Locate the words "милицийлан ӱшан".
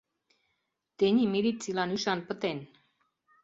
1.33-2.19